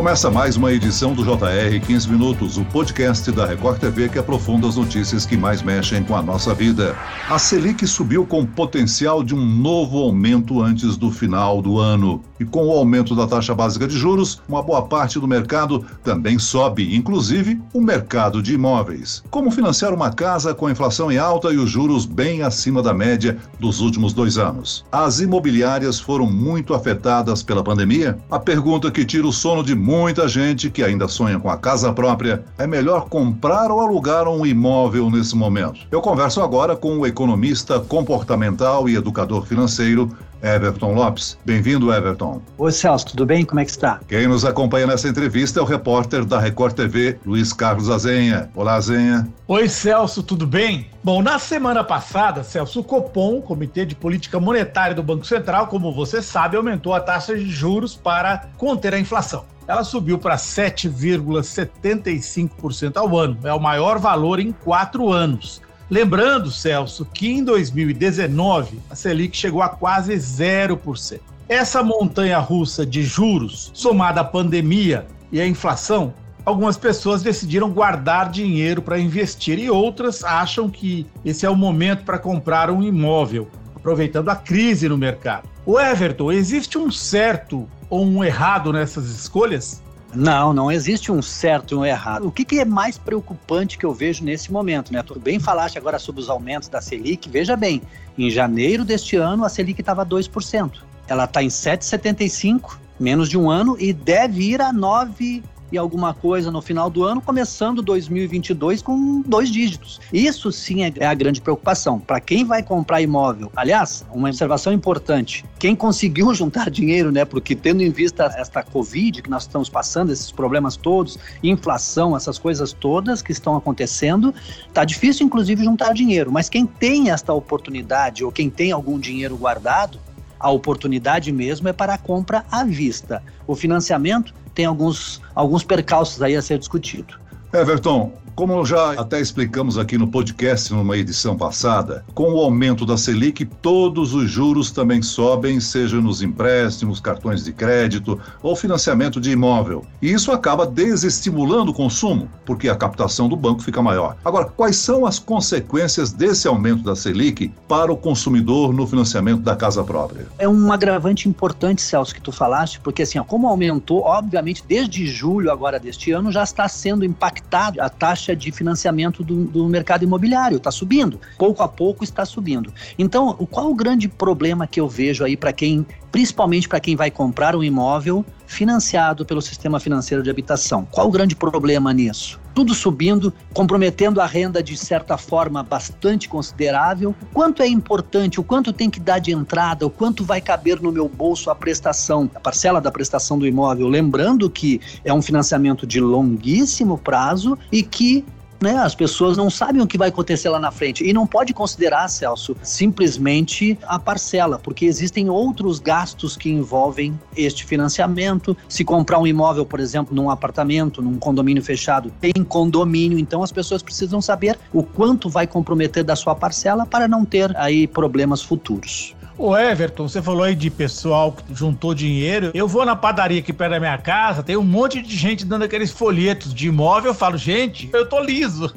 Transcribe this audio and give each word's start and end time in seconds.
Começa 0.00 0.30
mais 0.30 0.56
uma 0.56 0.72
edição 0.72 1.12
do 1.12 1.22
JR 1.22 1.78
15 1.86 2.08
Minutos, 2.10 2.56
o 2.56 2.64
podcast 2.64 3.30
da 3.30 3.44
Record 3.44 3.78
TV 3.78 4.08
que 4.08 4.18
aprofunda 4.18 4.66
as 4.66 4.76
notícias 4.76 5.26
que 5.26 5.36
mais 5.36 5.60
mexem 5.60 6.02
com 6.02 6.16
a 6.16 6.22
nossa 6.22 6.54
vida. 6.54 6.96
A 7.28 7.38
Selic 7.38 7.86
subiu 7.86 8.24
com 8.24 8.46
potencial 8.46 9.22
de 9.22 9.34
um 9.34 9.44
novo 9.44 9.98
aumento 9.98 10.62
antes 10.62 10.96
do 10.96 11.10
final 11.10 11.60
do 11.60 11.78
ano. 11.78 12.22
E 12.40 12.44
com 12.46 12.66
o 12.66 12.72
aumento 12.72 13.14
da 13.14 13.26
taxa 13.26 13.54
básica 13.54 13.86
de 13.86 13.96
juros, 13.96 14.40
uma 14.48 14.62
boa 14.62 14.80
parte 14.80 15.20
do 15.20 15.28
mercado 15.28 15.84
também 16.02 16.38
sobe, 16.38 16.96
inclusive 16.96 17.60
o 17.74 17.82
mercado 17.82 18.42
de 18.42 18.54
imóveis. 18.54 19.22
Como 19.30 19.50
financiar 19.50 19.92
uma 19.92 20.10
casa 20.10 20.54
com 20.54 20.66
a 20.66 20.72
inflação 20.72 21.12
em 21.12 21.18
alta 21.18 21.52
e 21.52 21.58
os 21.58 21.68
juros 21.68 22.06
bem 22.06 22.42
acima 22.42 22.82
da 22.82 22.94
média 22.94 23.36
dos 23.58 23.80
últimos 23.80 24.14
dois 24.14 24.38
anos? 24.38 24.86
As 24.90 25.20
imobiliárias 25.20 26.00
foram 26.00 26.24
muito 26.24 26.72
afetadas 26.72 27.42
pela 27.42 27.62
pandemia? 27.62 28.18
A 28.30 28.38
pergunta 28.38 28.90
que 28.90 29.04
tira 29.04 29.26
o 29.26 29.32
sono 29.32 29.62
de 29.62 29.74
muita 29.74 30.26
gente 30.26 30.70
que 30.70 30.82
ainda 30.82 31.08
sonha 31.08 31.38
com 31.38 31.50
a 31.50 31.58
casa 31.58 31.92
própria, 31.92 32.42
é 32.56 32.66
melhor 32.66 33.08
comprar 33.10 33.70
ou 33.70 33.80
alugar 33.80 34.26
um 34.26 34.46
imóvel 34.46 35.10
nesse 35.10 35.36
momento? 35.36 35.80
Eu 35.90 36.00
converso 36.00 36.40
agora 36.40 36.74
com 36.74 36.98
o 36.98 37.06
economista 37.06 37.78
comportamental 37.78 38.88
e 38.88 38.96
educador 38.96 39.44
financeiro 39.44 40.10
Everton 40.42 40.94
Lopes. 40.94 41.38
Bem-vindo, 41.44 41.92
Everton. 41.92 42.40
Oi, 42.58 42.72
Celso, 42.72 43.06
tudo 43.06 43.26
bem? 43.26 43.44
Como 43.44 43.60
é 43.60 43.64
que 43.64 43.70
está? 43.70 44.00
Quem 44.08 44.26
nos 44.26 44.44
acompanha 44.44 44.86
nessa 44.86 45.08
entrevista 45.08 45.60
é 45.60 45.62
o 45.62 45.66
repórter 45.66 46.24
da 46.24 46.38
Record 46.38 46.74
TV, 46.74 47.18
Luiz 47.24 47.52
Carlos 47.52 47.90
Azenha. 47.90 48.50
Olá, 48.54 48.74
Azenha. 48.74 49.28
Oi, 49.46 49.68
Celso, 49.68 50.22
tudo 50.22 50.46
bem? 50.46 50.88
Bom, 51.02 51.22
na 51.22 51.38
semana 51.38 51.84
passada, 51.84 52.42
Celso, 52.42 52.80
o 52.80 52.84
Copom, 52.84 53.40
Comitê 53.40 53.84
de 53.84 53.94
Política 53.94 54.40
Monetária 54.40 54.94
do 54.94 55.02
Banco 55.02 55.26
Central, 55.26 55.66
como 55.66 55.92
você 55.92 56.22
sabe, 56.22 56.56
aumentou 56.56 56.94
a 56.94 57.00
taxa 57.00 57.36
de 57.36 57.50
juros 57.50 57.94
para 57.94 58.48
conter 58.56 58.94
a 58.94 58.98
inflação 58.98 59.44
ela 59.70 59.84
subiu 59.84 60.18
para 60.18 60.34
7,75% 60.34 62.96
ao 62.96 63.16
ano. 63.16 63.38
É 63.44 63.54
o 63.54 63.60
maior 63.60 64.00
valor 64.00 64.40
em 64.40 64.50
quatro 64.50 65.12
anos. 65.12 65.62
Lembrando, 65.90 66.52
Celso, 66.52 67.04
que 67.04 67.28
em 67.28 67.42
2019 67.42 68.78
a 68.88 68.94
Selic 68.94 69.36
chegou 69.36 69.60
a 69.60 69.68
quase 69.68 70.14
0%. 70.14 71.18
Essa 71.48 71.82
montanha 71.82 72.38
russa 72.38 72.86
de 72.86 73.02
juros, 73.02 73.72
somada 73.74 74.20
à 74.20 74.24
pandemia 74.24 75.04
e 75.32 75.40
à 75.40 75.46
inflação, 75.46 76.14
algumas 76.44 76.76
pessoas 76.76 77.24
decidiram 77.24 77.72
guardar 77.72 78.30
dinheiro 78.30 78.80
para 78.80 79.00
investir 79.00 79.58
e 79.58 79.68
outras 79.68 80.22
acham 80.22 80.70
que 80.70 81.08
esse 81.24 81.44
é 81.44 81.50
o 81.50 81.56
momento 81.56 82.04
para 82.04 82.20
comprar 82.20 82.70
um 82.70 82.84
imóvel, 82.84 83.48
aproveitando 83.74 84.28
a 84.28 84.36
crise 84.36 84.88
no 84.88 84.96
mercado. 84.96 85.48
O 85.66 85.76
Everton, 85.76 86.30
existe 86.30 86.78
um 86.78 86.88
certo 86.88 87.68
ou 87.88 88.06
um 88.06 88.22
errado 88.22 88.72
nessas 88.72 89.10
escolhas? 89.10 89.82
Não, 90.14 90.52
não 90.52 90.70
existe 90.70 91.12
um 91.12 91.22
certo 91.22 91.74
e 91.74 91.78
um 91.78 91.84
errado. 91.84 92.26
O 92.26 92.32
que, 92.32 92.44
que, 92.44 92.58
é 92.58 92.64
mais 92.64 92.98
preocupante 92.98 93.78
que 93.78 93.86
eu 93.86 93.94
vejo 93.94 94.24
nesse 94.24 94.50
momento, 94.50 94.92
né? 94.92 95.02
Tu 95.02 95.18
bem 95.18 95.38
falaste 95.38 95.78
agora 95.78 95.98
sobre 95.98 96.20
os 96.20 96.28
aumentos 96.28 96.68
da 96.68 96.80
Selic. 96.80 97.28
Veja 97.28 97.56
bem, 97.56 97.80
em 98.18 98.30
janeiro 98.30 98.84
deste 98.84 99.16
ano 99.16 99.44
a 99.44 99.48
Selic 99.48 99.80
estava 99.80 100.04
2%. 100.04 100.82
Ela 101.06 101.24
está 101.24 101.42
em 101.42 101.48
7,75, 101.48 102.78
menos 102.98 103.28
de 103.28 103.38
um 103.38 103.50
ano, 103.50 103.76
e 103.78 103.92
deve 103.92 104.50
ir 104.50 104.60
a 104.60 104.72
9 104.72 105.42
e 105.72 105.78
alguma 105.78 106.12
coisa 106.12 106.50
no 106.50 106.60
final 106.60 106.90
do 106.90 107.04
ano, 107.04 107.20
começando 107.20 107.82
2022 107.82 108.82
com 108.82 109.22
dois 109.22 109.50
dígitos. 109.50 110.00
Isso 110.12 110.50
sim 110.50 110.84
é, 110.84 110.92
é 110.96 111.06
a 111.06 111.14
grande 111.14 111.40
preocupação. 111.40 111.98
Para 111.98 112.20
quem 112.20 112.44
vai 112.44 112.62
comprar 112.62 113.00
imóvel, 113.00 113.50
aliás, 113.54 114.04
uma 114.12 114.28
observação 114.28 114.72
importante: 114.72 115.44
quem 115.58 115.74
conseguiu 115.74 116.32
juntar 116.34 116.70
dinheiro, 116.70 117.12
né? 117.12 117.24
Porque 117.24 117.54
tendo 117.54 117.82
em 117.82 117.90
vista 117.90 118.32
esta 118.36 118.62
Covid 118.62 119.22
que 119.22 119.30
nós 119.30 119.42
estamos 119.42 119.68
passando, 119.68 120.12
esses 120.12 120.30
problemas 120.30 120.76
todos, 120.76 121.18
inflação, 121.42 122.16
essas 122.16 122.38
coisas 122.38 122.72
todas 122.72 123.22
que 123.22 123.32
estão 123.32 123.56
acontecendo, 123.56 124.34
tá 124.72 124.84
difícil, 124.84 125.26
inclusive, 125.26 125.64
juntar 125.64 125.92
dinheiro. 125.92 126.30
Mas 126.32 126.48
quem 126.48 126.66
tem 126.66 127.10
esta 127.10 127.32
oportunidade 127.32 128.24
ou 128.24 128.32
quem 128.32 128.50
tem 128.50 128.72
algum 128.72 128.98
dinheiro 128.98 129.36
guardado, 129.36 129.98
a 130.40 130.50
oportunidade 130.50 131.30
mesmo 131.30 131.68
é 131.68 131.72
para 131.72 131.94
a 131.94 131.98
compra 131.98 132.44
à 132.50 132.64
vista. 132.64 133.22
O 133.46 133.54
financiamento 133.54 134.34
tem 134.54 134.64
alguns, 134.64 135.20
alguns 135.34 135.62
percalços 135.64 136.22
aí 136.22 136.36
a 136.36 136.42
ser 136.42 136.58
discutido. 136.58 137.18
Everton, 137.52 138.12
como 138.34 138.64
já 138.64 138.92
até 138.92 139.20
explicamos 139.20 139.78
aqui 139.78 139.98
no 139.98 140.08
podcast 140.08 140.72
numa 140.72 140.96
edição 140.96 141.36
passada, 141.36 142.04
com 142.14 142.32
o 142.32 142.40
aumento 142.40 142.86
da 142.86 142.96
Selic, 142.96 143.44
todos 143.44 144.14
os 144.14 144.30
juros 144.30 144.70
também 144.70 145.02
sobem, 145.02 145.60
seja 145.60 146.00
nos 146.00 146.22
empréstimos, 146.22 147.00
cartões 147.00 147.44
de 147.44 147.52
crédito 147.52 148.20
ou 148.42 148.56
financiamento 148.56 149.20
de 149.20 149.30
imóvel. 149.30 149.84
E 150.00 150.12
isso 150.12 150.32
acaba 150.32 150.66
desestimulando 150.66 151.70
o 151.70 151.74
consumo, 151.74 152.30
porque 152.44 152.68
a 152.68 152.76
captação 152.76 153.28
do 153.28 153.36
banco 153.36 153.62
fica 153.62 153.82
maior. 153.82 154.16
Agora, 154.24 154.46
quais 154.46 154.76
são 154.76 155.04
as 155.04 155.18
consequências 155.18 156.12
desse 156.12 156.48
aumento 156.48 156.82
da 156.82 156.96
Selic 156.96 157.52
para 157.68 157.92
o 157.92 157.96
consumidor 157.96 158.72
no 158.72 158.86
financiamento 158.86 159.42
da 159.42 159.56
casa 159.56 159.82
própria? 159.84 160.26
É 160.38 160.48
um 160.48 160.72
agravante 160.72 161.28
importante, 161.28 161.82
Celso, 161.82 162.14
que 162.14 162.20
tu 162.20 162.32
falaste, 162.32 162.80
porque 162.80 163.02
assim, 163.02 163.18
ó, 163.18 163.24
como 163.24 163.48
aumentou, 163.48 164.02
obviamente, 164.02 164.64
desde 164.66 165.06
julho 165.06 165.50
agora 165.50 165.78
deste 165.78 166.12
ano, 166.12 166.32
já 166.32 166.42
está 166.42 166.68
sendo 166.68 167.04
impactado 167.04 167.80
a 167.80 167.88
taxa 167.88 168.19
taxa 168.20 168.36
de 168.36 168.52
financiamento 168.52 169.24
do, 169.24 169.46
do 169.46 169.66
mercado 169.68 170.04
imobiliário, 170.04 170.58
está 170.58 170.70
subindo. 170.70 171.18
Pouco 171.38 171.62
a 171.62 171.68
pouco 171.68 172.04
está 172.04 172.24
subindo. 172.24 172.72
Então, 172.98 173.34
qual 173.50 173.70
o 173.70 173.74
grande 173.74 174.08
problema 174.08 174.66
que 174.66 174.78
eu 174.78 174.88
vejo 174.88 175.24
aí 175.24 175.36
para 175.36 175.52
quem, 175.52 175.86
principalmente 176.12 176.68
para 176.68 176.78
quem 176.80 176.94
vai 176.94 177.10
comprar 177.10 177.56
um 177.56 177.64
imóvel 177.64 178.24
financiado 178.50 179.24
pelo 179.24 179.40
sistema 179.40 179.78
financeiro 179.78 180.24
de 180.24 180.28
habitação? 180.28 180.84
Qual 180.90 181.06
o 181.06 181.10
grande 181.10 181.36
problema 181.36 181.92
nisso? 181.92 182.40
Tudo 182.52 182.74
subindo, 182.74 183.32
comprometendo 183.54 184.20
a 184.20 184.26
renda 184.26 184.60
de 184.60 184.76
certa 184.76 185.16
forma 185.16 185.62
bastante 185.62 186.28
considerável. 186.28 187.14
O 187.22 187.26
quanto 187.26 187.62
é 187.62 187.68
importante, 187.68 188.40
o 188.40 188.42
quanto 188.42 188.72
tem 188.72 188.90
que 188.90 188.98
dar 188.98 189.20
de 189.20 189.30
entrada, 189.30 189.86
o 189.86 189.90
quanto 189.90 190.24
vai 190.24 190.40
caber 190.40 190.82
no 190.82 190.90
meu 190.90 191.08
bolso 191.08 191.48
a 191.48 191.54
prestação, 191.54 192.28
a 192.34 192.40
parcela 192.40 192.80
da 192.80 192.90
prestação 192.90 193.38
do 193.38 193.46
imóvel. 193.46 193.86
Lembrando 193.86 194.50
que 194.50 194.80
é 195.04 195.14
um 195.14 195.22
financiamento 195.22 195.86
de 195.86 196.00
longuíssimo 196.00 196.98
prazo 196.98 197.56
e 197.70 197.84
que 197.84 198.24
né? 198.60 198.76
As 198.76 198.94
pessoas 198.94 199.36
não 199.36 199.48
sabem 199.48 199.80
o 199.82 199.86
que 199.86 199.98
vai 199.98 200.08
acontecer 200.08 200.48
lá 200.48 200.58
na 200.58 200.70
frente. 200.70 201.04
E 201.04 201.12
não 201.12 201.26
pode 201.26 201.52
considerar, 201.52 202.08
Celso, 202.08 202.56
simplesmente 202.62 203.78
a 203.86 203.98
parcela, 203.98 204.58
porque 204.58 204.84
existem 204.84 205.30
outros 205.30 205.78
gastos 205.78 206.36
que 206.36 206.50
envolvem 206.50 207.18
este 207.36 207.64
financiamento. 207.64 208.56
Se 208.68 208.84
comprar 208.84 209.18
um 209.18 209.26
imóvel, 209.26 209.64
por 209.64 209.80
exemplo, 209.80 210.14
num 210.14 210.30
apartamento, 210.30 211.02
num 211.02 211.18
condomínio 211.18 211.62
fechado, 211.62 212.12
tem 212.20 212.32
condomínio, 212.44 213.18
então 213.18 213.42
as 213.42 213.52
pessoas 213.52 213.82
precisam 213.82 214.20
saber 214.20 214.58
o 214.72 214.82
quanto 214.82 215.28
vai 215.28 215.46
comprometer 215.46 216.04
da 216.04 216.16
sua 216.16 216.34
parcela 216.34 216.84
para 216.84 217.08
não 217.08 217.24
ter 217.24 217.56
aí 217.56 217.86
problemas 217.86 218.42
futuros. 218.42 219.14
Ô 219.42 219.56
Everton, 219.56 220.06
você 220.06 220.20
falou 220.20 220.42
aí 220.42 220.54
de 220.54 220.68
pessoal 220.68 221.32
que 221.32 221.54
juntou 221.54 221.94
dinheiro. 221.94 222.50
Eu 222.52 222.68
vou 222.68 222.84
na 222.84 222.94
padaria 222.94 223.38
aqui 223.38 223.54
perto 223.54 223.70
da 223.70 223.80
minha 223.80 223.96
casa, 223.96 224.42
tem 224.42 224.54
um 224.54 224.62
monte 224.62 225.00
de 225.00 225.16
gente 225.16 225.46
dando 225.46 225.62
aqueles 225.62 225.90
folhetos 225.90 226.52
de 226.52 226.68
imóvel. 226.68 227.12
Eu 227.12 227.14
falo, 227.14 227.38
gente, 227.38 227.88
eu 227.90 228.06
tô 228.06 228.20
liso. 228.20 228.70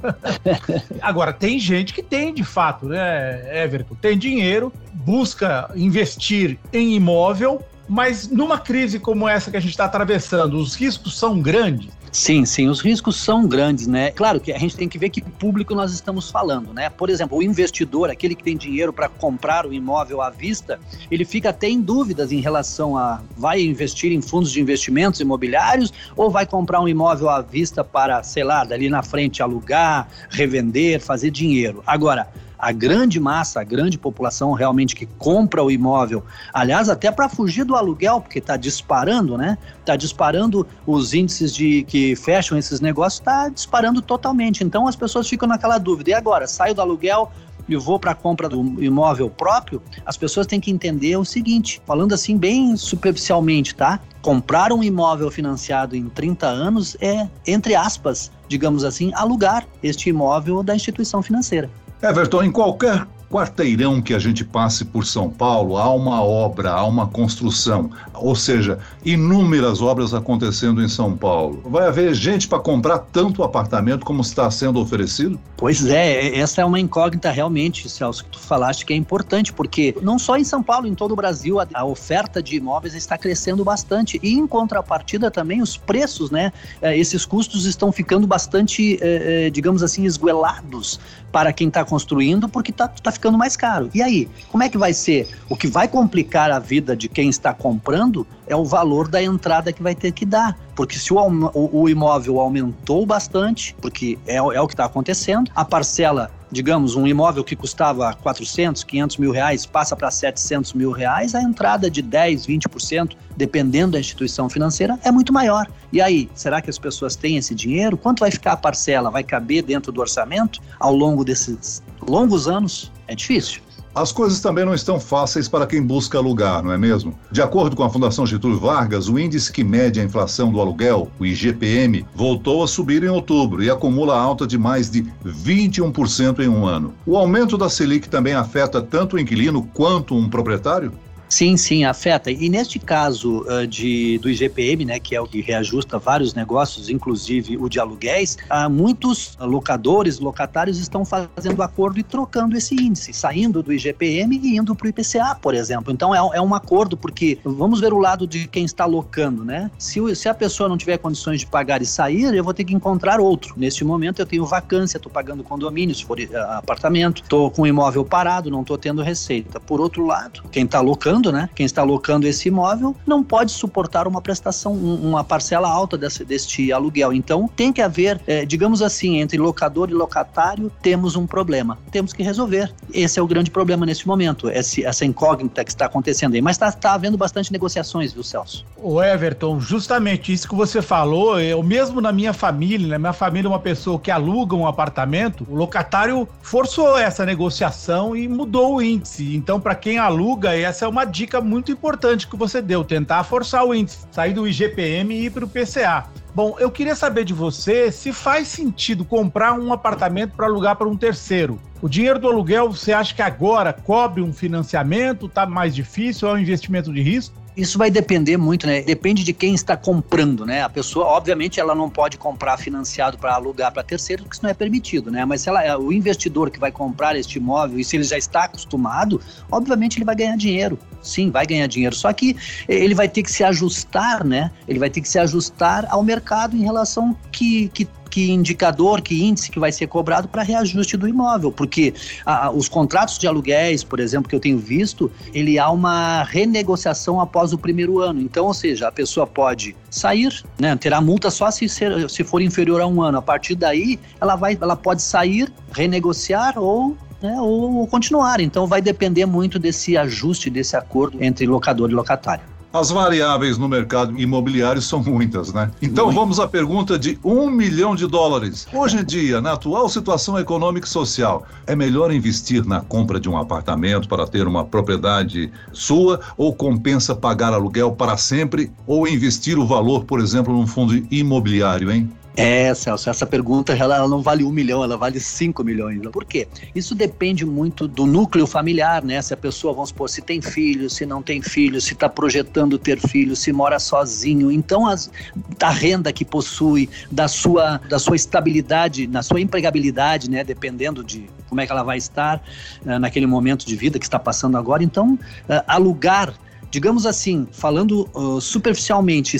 Agora, 1.02 1.34
tem 1.34 1.60
gente 1.60 1.94
que 1.94 2.02
tem 2.02 2.34
de 2.34 2.46
fato, 2.46 2.86
né, 2.86 3.62
Everton? 3.62 3.94
Tem 3.96 4.18
dinheiro, 4.18 4.72
busca 4.94 5.70
investir 5.76 6.58
em 6.72 6.94
imóvel, 6.94 7.62
mas 7.86 8.30
numa 8.30 8.58
crise 8.58 9.00
como 9.00 9.28
essa 9.28 9.52
que 9.52 9.58
a 9.58 9.60
gente 9.60 9.72
está 9.72 9.84
atravessando, 9.84 10.54
os 10.56 10.76
riscos 10.76 11.20
são 11.20 11.42
grandes. 11.42 11.92
Sim, 12.14 12.46
sim, 12.46 12.70
os 12.70 12.80
riscos 12.80 13.16
são 13.16 13.48
grandes, 13.48 13.88
né? 13.88 14.12
Claro 14.12 14.40
que 14.40 14.54
a 14.54 14.58
gente 14.60 14.78
tem 14.78 14.88
que 14.88 15.00
ver 15.00 15.10
que 15.10 15.20
público 15.20 15.74
nós 15.74 15.92
estamos 15.92 16.30
falando, 16.30 16.72
né? 16.72 16.88
Por 16.88 17.10
exemplo, 17.10 17.40
o 17.40 17.42
investidor, 17.42 18.12
aquele 18.12 18.36
que 18.36 18.44
tem 18.44 18.56
dinheiro 18.56 18.94
para 18.94 19.10
comprar 19.10 19.66
o 19.66 19.74
imóvel 19.74 20.22
à 20.22 20.30
vista, 20.30 20.80
ele 21.10 21.26
fica 21.26 21.50
até 21.50 21.68
em 21.68 21.82
dúvidas 21.82 22.32
em 22.32 22.40
relação 22.40 22.96
a 22.96 23.20
vai 23.36 23.64
investir 23.64 24.12
em 24.12 24.22
fundos 24.22 24.52
de 24.52 24.62
investimentos 24.62 25.20
imobiliários 25.22 25.92
ou 26.16 26.30
vai 26.30 26.46
comprar 26.46 26.82
um 26.82 26.88
imóvel 26.88 27.30
à 27.30 27.42
vista 27.42 27.84
para, 27.84 28.22
sei 28.22 28.44
lá, 28.44 28.64
dali 28.64 28.90
na 28.90 29.02
frente 29.02 29.42
alugar, 29.42 30.08
revender, 30.30 31.02
fazer 31.02 31.32
dinheiro. 31.32 31.82
Agora, 31.88 32.28
a 32.64 32.72
grande 32.72 33.20
massa, 33.20 33.60
a 33.60 33.64
grande 33.64 33.98
população 33.98 34.54
realmente 34.54 34.96
que 34.96 35.06
compra 35.06 35.62
o 35.62 35.70
imóvel, 35.70 36.24
aliás, 36.54 36.88
até 36.88 37.12
para 37.12 37.28
fugir 37.28 37.66
do 37.66 37.76
aluguel, 37.76 38.22
porque 38.22 38.40
está 38.40 38.56
disparando, 38.56 39.38
né? 39.38 39.58
Está 39.82 39.98
disparando 39.98 40.66
os 40.88 41.14
índices 41.14 41.54
de 41.54 41.84
que 41.84 42.16
fecham 42.16 42.58
esses 42.58 42.80
negócios, 42.80 43.20
está 43.20 43.50
disparando 43.50 44.02
totalmente. 44.02 44.64
Então 44.64 44.88
as 44.88 44.96
pessoas 44.96 45.28
ficam 45.28 45.46
naquela 45.46 45.78
dúvida. 45.78 46.12
E 46.12 46.14
agora, 46.14 46.48
saio 46.48 46.74
do 46.74 46.80
aluguel, 46.80 47.30
e 47.68 47.76
vou 47.76 48.00
para 48.00 48.12
a 48.12 48.16
compra 48.16 48.48
do 48.48 48.82
imóvel 48.82 49.30
próprio, 49.30 49.82
as 50.06 50.16
pessoas 50.16 50.48
têm 50.48 50.60
que 50.62 50.72
entender 50.72 51.18
o 51.18 51.26
seguinte, 51.26 51.82
falando 51.86 52.14
assim 52.14 52.38
bem 52.38 52.78
superficialmente, 52.78 53.76
tá? 53.76 54.00
Comprar 54.22 54.72
um 54.72 54.82
imóvel 54.82 55.30
financiado 55.30 55.98
em 55.98 56.08
30 56.08 56.48
anos 56.48 56.96
é, 57.02 57.28
entre 57.46 57.76
aspas, 57.76 58.32
digamos 58.48 58.86
assim, 58.86 59.12
alugar 59.16 59.68
este 59.82 60.10
imóvel 60.10 60.64
da 60.64 60.74
instituição 60.74 61.22
financeira. 61.22 61.70
Everton, 62.04 62.44
em 62.44 62.52
qualquer 62.52 63.08
quarteirão 63.34 64.00
que 64.00 64.14
a 64.14 64.20
gente 64.20 64.46
passe 64.46 64.86
por 64.86 65.08
São 65.08 65.28
Paulo, 65.28 65.76
há 65.76 65.92
uma 65.92 66.22
obra, 66.22 66.70
há 66.70 66.86
uma 66.86 67.08
construção, 67.08 67.90
ou 68.14 68.36
seja, 68.36 68.78
inúmeras 69.04 69.82
obras 69.82 70.14
acontecendo 70.14 70.84
em 70.84 70.88
São 70.88 71.18
Paulo. 71.18 71.64
Vai 71.66 71.88
haver 71.88 72.14
gente 72.14 72.48
para 72.48 72.60
comprar 72.60 73.00
tanto 73.00 73.42
apartamento 73.42 74.06
como 74.06 74.22
está 74.22 74.52
sendo 74.52 74.80
oferecido? 74.80 75.40
Pois 75.58 75.84
é, 75.88 76.38
essa 76.38 76.62
é 76.62 76.66
uma 76.66 76.80
incógnita 76.80 77.32
realmente, 77.32 77.90
Celso, 77.90 78.24
que 78.24 78.32
tu 78.32 78.40
falaste 78.40 78.86
que 78.86 78.94
é 78.94 78.96
importante, 78.96 79.52
porque 79.52 79.96
não 80.04 80.20
só 80.20 80.38
em 80.38 80.44
São 80.44 80.62
Paulo, 80.62 80.86
em 80.86 80.94
todo 80.94 81.14
o 81.14 81.16
Brasil, 81.16 81.58
a, 81.60 81.84
oferta 81.84 82.42
de 82.42 82.58
imóveis 82.58 82.94
está 82.94 83.18
crescendo 83.18 83.64
bastante 83.64 84.20
e 84.22 84.34
em 84.34 84.46
contrapartida 84.46 85.32
também 85.32 85.60
os 85.60 85.76
preços, 85.76 86.30
né? 86.30 86.54
É, 86.82 86.96
esses 86.96 87.26
custos 87.26 87.66
estão 87.66 87.92
ficando 87.92 88.28
bastante, 88.28 89.00
é, 89.02 89.48
é, 89.48 89.50
digamos 89.50 89.82
assim, 89.82 90.06
esguelados 90.06 91.00
para 91.32 91.52
quem 91.52 91.68
está 91.68 91.84
construindo, 91.84 92.48
porque 92.48 92.70
está 92.70 92.88
tá 92.88 93.12
ficando 93.12 93.23
mais 93.32 93.56
caro. 93.56 93.90
E 93.94 94.02
aí, 94.02 94.30
como 94.52 94.64
é 94.64 94.70
que 94.70 94.78
vai 94.78 94.94
ser? 94.94 95.28
O 95.50 95.56
que 95.56 95.68
vai 95.68 95.88
complicar 95.88 96.52
a 96.52 96.60
vida 96.60 96.96
de 96.96 97.08
quem 97.08 97.30
está 97.30 97.54
comprando 97.54 98.26
é 98.48 98.56
o 98.56 98.66
valor 98.66 99.08
da 99.08 99.22
entrada 99.22 99.72
que 99.72 99.82
vai 99.82 99.96
ter 99.96 100.12
que 100.12 100.26
dar. 100.26 100.58
Porque 100.76 100.98
se 100.98 101.14
o, 101.14 101.18
o, 101.18 101.82
o 101.82 101.90
imóvel 101.90 102.40
aumentou 102.40 103.06
bastante, 103.06 103.76
porque 103.82 104.18
é, 104.26 104.38
é 104.38 104.62
o 104.62 104.68
que 104.68 104.74
está 104.74 104.86
acontecendo, 104.86 105.52
a 105.56 105.64
parcela 105.64 106.32
digamos, 106.54 106.96
um 106.96 107.08
imóvel 107.08 107.44
que 107.44 107.56
custava 107.56 108.14
400, 108.14 108.84
500 108.84 109.18
mil 109.18 109.32
reais 109.32 109.66
passa 109.66 109.96
para 109.96 110.10
700 110.12 110.74
mil 110.74 110.92
reais, 110.92 111.34
a 111.34 111.42
entrada 111.42 111.90
de 111.90 112.02
10, 112.02 112.46
20%, 112.46 113.18
dependendo 113.36 113.94
da 113.94 114.00
instituição 114.00 114.48
financeira, 114.48 114.98
é 115.04 115.12
muito 115.12 115.34
maior. 115.34 115.68
E 115.92 116.00
aí, 116.00 116.30
será 116.36 116.62
que 116.62 116.70
as 116.70 116.78
pessoas 116.78 117.16
têm 117.16 117.38
esse 117.38 117.56
dinheiro? 117.56 117.98
Quanto 117.98 118.20
vai 118.20 118.32
ficar 118.32 118.54
a 118.54 118.58
parcela? 118.58 119.10
Vai 119.10 119.24
caber 119.24 119.64
dentro 119.64 119.92
do 119.92 120.00
orçamento 120.00 120.62
ao 120.80 120.96
longo 120.96 121.26
desses 121.26 121.82
longos 122.08 122.48
anos? 122.48 122.92
É 123.08 123.16
difícil. 123.16 123.62
As 123.96 124.12
coisas 124.12 124.40
também 124.40 124.66
não 124.66 124.74
estão 124.74 125.00
fáceis 125.00 125.48
para 125.48 125.68
quem 125.68 125.80
busca 125.80 126.18
alugar, 126.18 126.64
não 126.64 126.72
é 126.72 126.78
mesmo? 126.80 127.14
De 127.32 127.44
acordo 127.44 127.76
com 127.76 127.84
a 127.84 127.90
Fundação 127.92 128.26
Getúlio 128.26 128.60
Vargas, 128.60 129.08
o 129.08 129.20
índice 129.20 129.52
que 129.52 129.64
mede 129.64 130.00
a 130.00 130.04
inflação 130.04 130.52
do 130.52 130.60
aluguel, 130.60 131.12
o 131.20 131.26
IGPM, 131.26 132.04
voltou 132.16 132.64
a 132.64 132.68
subir 132.68 133.04
em 133.04 133.10
outubro 133.10 133.64
e 133.64 133.70
acumula 133.70 134.20
alta 134.20 134.48
de 134.48 134.58
mais 134.58 134.90
de 134.90 135.04
21% 135.24 136.40
em 136.40 136.48
um 136.48 136.66
ano. 136.66 136.96
O 137.06 137.16
aumento 137.16 137.56
da 137.56 137.70
Selic 137.70 138.10
também 138.10 138.34
afeta 138.34 138.82
tanto 138.82 139.16
o 139.16 139.20
inquilino 139.20 139.62
quanto 139.76 140.16
um 140.16 140.28
proprietário? 140.28 140.92
Sim, 141.34 141.58
sim, 141.58 141.84
afeta. 141.84 142.30
E 142.30 142.48
neste 142.48 142.78
caso 142.78 143.44
uh, 143.48 143.66
de, 143.66 144.20
do 144.20 144.30
IGPM, 144.30 144.86
né, 144.86 145.00
que 145.00 145.16
é 145.16 145.20
o 145.20 145.26
que 145.26 145.42
reajusta 145.42 145.98
vários 145.98 146.36
negócios, 146.36 146.90
inclusive 146.90 147.58
o 147.58 147.68
de 147.68 147.80
aluguéis, 147.80 148.38
uh, 148.52 148.70
muitos 148.70 149.36
locadores, 149.40 150.20
locatários 150.20 150.78
estão 150.78 151.04
fazendo 151.04 151.64
acordo 151.64 152.00
e 152.00 152.04
trocando 152.04 152.56
esse 152.56 152.76
índice, 152.76 153.14
saindo 153.14 153.64
do 153.64 153.74
IGPM 153.74 154.40
e 154.44 154.58
indo 154.58 154.76
para 154.76 154.86
o 154.86 154.90
IPCA, 154.90 155.34
por 155.42 155.56
exemplo. 155.56 155.92
Então 155.92 156.14
é, 156.14 156.20
é, 156.38 156.40
um 156.40 156.54
acordo, 156.54 156.96
porque 156.96 157.40
vamos 157.44 157.82
ver 157.82 157.94
o 157.94 157.98
lado 157.98 158.28
de 158.28 158.48
quem 158.48 158.64
está 158.64 158.86
locando, 158.86 159.44
né? 159.44 159.72
Se, 159.80 160.16
se 160.16 160.30
a 160.30 160.36
pessoa 160.36 160.70
não 160.70 160.78
tiver 160.78 161.00
condições 161.00 161.40
de 161.40 161.48
pagar 161.48 161.82
e 161.82 161.86
sair, 161.88 162.32
eu 162.32 162.44
vou 162.44 162.54
ter 162.54 162.64
que 162.64 162.76
encontrar 162.76 163.20
outro. 163.20 163.56
Neste 163.58 163.84
momento 163.84 164.20
eu 164.20 164.28
tenho 164.28 164.46
vacância, 164.46 164.98
estou 164.98 165.12
pagando 165.12 165.44
condomínio, 165.44 165.96
se 165.96 166.06
for 166.06 166.20
uh, 166.20 166.38
apartamento, 166.60 167.24
estou 167.24 167.50
com 167.50 167.66
imóvel 167.66 168.06
parado, 168.06 168.52
não 168.52 168.62
estou 168.62 168.78
tendo 168.78 169.02
receita. 169.02 169.60
Por 169.60 169.82
outro 169.82 170.06
lado, 170.06 170.44
quem 170.52 170.66
está 170.66 170.80
locando 170.80 171.23
né? 171.32 171.50
Quem 171.56 171.66
está 171.66 171.82
alocando 171.82 172.28
esse 172.28 172.48
imóvel 172.48 172.96
não 173.06 173.24
pode 173.24 173.52
suportar 173.52 174.08
uma 174.08 174.22
prestação, 174.22 174.74
uma 174.74 175.24
parcela 175.24 175.70
alta 175.70 175.98
desse, 175.98 176.24
deste 176.24 176.72
aluguel. 176.72 177.14
Então 177.14 177.48
tem 177.48 177.72
que 177.72 177.82
haver, 177.82 178.22
é, 178.28 178.46
digamos 178.46 178.82
assim, 178.82 179.18
entre 179.18 179.38
locador 179.38 179.90
e 179.90 179.94
locatário, 179.94 180.72
temos 180.82 181.16
um 181.16 181.26
problema. 181.26 181.78
Temos 181.92 182.14
que 182.14 182.24
resolver. 182.24 182.74
Esse 182.94 183.20
é 183.20 183.22
o 183.22 183.28
grande 183.28 183.52
problema 183.52 183.86
nesse 183.86 184.08
momento, 184.08 184.50
esse, 184.50 184.86
essa 184.86 185.06
incógnita 185.06 185.64
que 185.64 185.72
está 185.72 185.86
acontecendo 185.86 186.36
aí. 186.36 186.42
Mas 186.42 186.56
está 186.56 186.72
tá 186.72 186.94
havendo 186.94 187.18
bastante 187.18 187.52
negociações, 187.52 188.14
viu, 188.14 188.24
Celso? 188.24 188.66
O 188.78 189.02
Everton, 189.02 189.60
justamente 189.60 190.34
isso 190.34 190.48
que 190.48 190.56
você 190.56 190.82
falou, 190.82 191.40
eu 191.40 191.64
mesmo 191.64 192.02
na 192.02 192.12
minha 192.12 192.34
família, 192.34 192.88
na 192.88 193.00
minha 193.00 193.14
família, 193.14 193.50
uma 193.50 193.60
pessoa 193.60 194.00
que 194.00 194.12
aluga 194.12 194.56
um 194.56 194.68
apartamento, 194.68 195.46
o 195.50 195.56
locatário 195.56 196.28
forçou 196.42 196.98
essa 196.98 197.26
negociação 197.26 198.16
e 198.16 198.28
mudou 198.28 198.76
o 198.76 198.82
índice. 198.82 199.36
Então, 199.36 199.60
para 199.60 199.76
quem 199.76 199.98
aluga, 199.98 200.56
essa 200.56 200.86
é 200.86 200.88
uma 200.88 201.03
dica 201.06 201.42
muito 201.42 201.72
importante 201.72 202.28
que 202.28 202.36
você 202.36 202.62
deu, 202.62 202.84
tentar 202.84 203.24
forçar 203.24 203.66
o 203.66 203.74
índice, 203.74 204.06
sair 204.12 204.34
do 204.34 204.48
IGPM 204.48 205.14
e 205.14 205.26
ir 205.26 205.30
para 205.30 205.46
o 205.46 205.48
PCA. 205.48 206.06
Bom, 206.36 206.56
eu 206.60 206.72
queria 206.72 206.96
saber 206.96 207.26
de 207.26 207.34
você 207.34 207.92
se 207.92 208.12
faz 208.12 208.48
sentido 208.48 209.06
comprar 209.06 209.54
um 209.54 209.72
apartamento 209.72 210.36
para 210.36 210.48
alugar 210.48 210.76
para 210.76 210.88
um 210.88 210.98
terceiro. 210.98 211.60
O 211.82 211.88
dinheiro 211.88 212.18
do 212.18 212.28
aluguel, 212.28 212.72
você 212.72 212.92
acha 212.92 213.14
que 213.14 213.22
agora 213.22 213.72
cobre 213.72 214.22
um 214.22 214.34
financiamento? 214.34 215.28
Está 215.28 215.46
mais 215.46 215.76
difícil? 215.76 216.28
É 216.30 216.34
um 216.34 216.40
investimento 216.40 216.92
de 216.92 217.02
risco? 217.02 217.43
Isso 217.56 217.78
vai 217.78 217.92
depender 217.92 218.36
muito, 218.38 218.66
né? 218.66 218.82
Depende 218.82 219.24
de 219.24 219.32
quem 219.32 219.54
está 219.54 219.78
comprando, 219.78 220.46
né? 220.46 220.64
A 220.64 220.70
pessoa, 220.70 221.06
obviamente, 221.06 221.60
ela 221.60 221.76
não 221.76 221.90
pode 221.90 222.18
comprar 222.18 222.58
financiado 222.58 223.18
para 223.18 223.36
alugar 223.36 223.72
para 223.72 223.84
terceiro, 223.84 224.24
porque 224.24 224.36
isso 224.36 224.44
não 224.44 224.50
é 224.50 224.54
permitido, 224.54 225.12
né? 225.12 225.24
Mas 225.24 225.42
se 225.42 225.50
ela, 225.50 225.64
é 225.64 225.78
o 225.78 225.92
investidor 225.92 226.50
que 226.50 226.60
vai 226.60 226.72
comprar 226.72 227.16
este 227.16 227.38
imóvel 227.38 227.80
e 227.80 227.84
se 227.84 227.96
ele 227.96 228.04
já 228.04 228.18
está 228.18 228.46
acostumado, 228.46 229.22
obviamente 229.52 229.98
ele 229.98 230.06
vai 230.06 230.16
ganhar 230.16 230.36
dinheiro. 230.36 230.80
Sim, 231.02 231.30
vai 231.30 231.46
ganhar 231.46 231.68
dinheiro. 231.68 231.96
Só 231.96 232.12
que 232.12 232.36
ele 232.68 232.96
vai 232.96 233.08
ter 233.08 233.22
que 233.22 233.32
se 233.32 233.44
ajustar, 233.44 234.24
né? 234.24 234.50
Ele 234.68 234.80
vai 234.80 234.90
ter 234.90 235.02
que 235.02 235.10
se 235.10 235.20
ajustar 235.20 235.86
ao 235.90 236.04
mercado 236.04 236.56
em 236.56 236.64
relação 236.64 237.16
que, 237.32 237.70
que 237.70 237.88
que 238.14 238.32
indicador, 238.32 239.02
que 239.02 239.24
índice 239.24 239.50
que 239.50 239.60
vai 239.60 239.72
ser 239.72 239.88
cobrado 239.88 240.28
para 240.28 240.44
reajuste 240.44 240.96
do 240.96 241.08
imóvel, 241.08 241.52
porque 241.52 241.96
a, 242.24 242.52
os 242.52 242.70
contratos 242.70 243.18
de 243.18 243.26
aluguéis, 243.26 243.84
por 243.84 244.00
exemplo, 244.00 244.30
que 244.30 244.36
eu 244.36 244.40
tenho 244.40 244.60
visto, 244.60 245.12
ele 245.34 245.58
há 245.58 245.68
uma 245.72 246.22
renegociação 246.22 247.20
após 247.20 247.54
o 247.54 247.58
primeiro 247.58 247.98
ano. 247.98 248.22
Então, 248.22 248.46
ou 248.46 248.54
seja, 248.54 248.88
a 248.88 248.92
pessoa 248.92 249.26
pode 249.26 249.76
sair, 249.90 250.32
né, 250.60 250.76
terá 250.76 251.02
multa 251.02 251.32
só 251.32 251.50
se, 251.50 251.68
ser, 251.68 252.08
se 252.08 252.24
for 252.24 252.40
inferior 252.40 252.82
a 252.82 252.86
um 252.86 253.02
ano. 253.02 253.18
A 253.18 253.22
partir 253.22 253.56
daí, 253.56 254.00
ela 254.22 254.36
vai, 254.36 254.56
ela 254.62 254.76
pode 254.76 255.02
sair, 255.02 255.52
renegociar 255.72 256.60
ou 256.60 256.96
né, 257.20 257.36
ou 257.40 257.88
continuar. 257.88 258.42
Então 258.42 258.68
vai 258.68 258.80
depender 258.80 259.26
muito 259.26 259.58
desse 259.58 259.98
ajuste, 259.98 260.52
desse 260.52 260.76
acordo 260.76 261.24
entre 261.24 261.48
locador 261.48 261.90
e 261.90 261.94
locatário. 261.96 262.53
As 262.74 262.90
variáveis 262.90 263.60
no 263.60 263.70
mercado 263.70 264.20
imobiliário 264.20 264.82
são 264.82 265.04
muitas, 265.04 265.54
né? 265.54 265.70
Então 265.80 266.06
Muito. 266.06 266.20
vamos 266.20 266.40
à 266.40 266.48
pergunta 266.48 266.98
de 266.98 267.20
um 267.24 267.48
milhão 267.48 267.96
de 267.96 268.08
dólares. 268.08 268.68
Hoje 268.74 268.98
em 268.98 269.06
dia, 269.06 269.40
na 269.40 269.54
atual 269.54 269.88
situação 269.88 270.40
econômica 270.40 270.88
e 270.88 270.90
social, 270.90 271.46
é 271.68 271.76
melhor 271.76 272.12
investir 272.12 272.66
na 272.66 272.82
compra 272.82 273.20
de 273.20 273.30
um 273.30 273.38
apartamento 273.38 274.10
para 274.10 274.26
ter 274.26 274.48
uma 274.48 274.66
propriedade 274.66 275.52
sua 275.72 276.20
ou 276.36 276.52
compensa 276.52 277.16
pagar 277.16 277.54
aluguel 277.54 277.92
para 277.92 278.18
sempre 278.18 278.72
ou 278.88 279.08
investir 279.08 279.60
o 279.60 279.68
valor, 279.68 280.06
por 280.06 280.20
exemplo, 280.20 280.52
num 280.52 280.66
fundo 280.66 280.96
imobiliário, 281.12 281.92
hein? 281.92 282.12
É, 282.36 282.74
Celso, 282.74 283.10
essa 283.10 283.28
pergunta 283.28 283.74
ela, 283.74 284.08
não 284.08 284.22
vale 284.22 284.44
um 284.44 284.52
milhão, 284.52 284.84
ela 284.84 284.98
vale 284.98 285.20
cinco 285.20 285.64
milhões. 285.64 286.02
Por 286.12 286.26
quê? 286.26 286.48
Isso 286.74 286.96
depende 286.96 287.46
muito 287.46 287.88
do 287.88 288.08
núcleo 288.08 288.48
familiar, 288.48 289.04
né? 289.04 289.22
Se 289.22 289.34
a 289.34 289.38
pessoa, 289.38 289.74
vamos 289.74 289.90
supor, 289.90 290.10
se 290.10 290.22
tem 290.22 290.42
filhos, 290.42 290.96
se 290.96 291.06
não 291.06 291.22
tem 291.22 291.42
filhos, 291.42 291.84
se 291.84 291.94
está 291.94 292.10
projetando 292.10 292.78
ter 292.80 293.00
filhos, 293.00 293.40
se 293.40 293.54
mora 293.54 293.78
sozinho. 293.78 294.52
Então, 294.52 294.88
as, 294.88 295.12
da 295.60 295.70
renda 295.70 296.12
que 296.12 296.26
possui, 296.26 296.90
da 297.12 297.28
sua, 297.28 297.80
da 297.88 298.00
sua 298.00 298.16
estabilidade, 298.16 299.06
na 299.06 299.22
sua 299.22 299.40
empregabilidade, 299.40 300.28
né? 300.28 300.44
Dependendo 300.44 301.04
de 301.04 301.30
como 301.48 301.62
é 301.62 301.68
que 301.68 301.72
ela 301.72 301.84
vai 301.84 302.00
estar 302.00 302.44
uh, 302.84 302.98
naquele 302.98 303.28
momento 303.28 303.64
de 303.64 303.76
vida 303.76 304.00
que 304.00 304.06
está 304.06 304.18
passando 304.18 304.58
agora. 304.58 304.84
Então, 304.84 305.14
uh, 305.14 305.64
alugar 305.68 306.34
digamos 306.72 307.06
assim, 307.06 307.48
falando 307.52 308.10
uh, 308.16 308.42
superficialmente, 308.42 309.38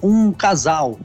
um 0.00 0.30
casal 0.30 0.96